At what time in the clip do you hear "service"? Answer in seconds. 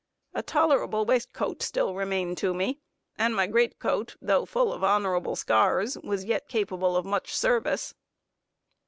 7.35-7.93